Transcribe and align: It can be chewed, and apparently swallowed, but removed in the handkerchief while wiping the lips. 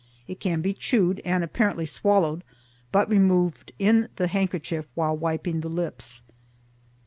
It 0.27 0.39
can 0.39 0.61
be 0.63 0.73
chewed, 0.73 1.21
and 1.23 1.43
apparently 1.43 1.85
swallowed, 1.85 2.43
but 2.91 3.07
removed 3.07 3.71
in 3.77 4.09
the 4.15 4.25
handkerchief 4.27 4.87
while 4.95 5.15
wiping 5.15 5.59
the 5.61 5.69
lips. 5.69 6.23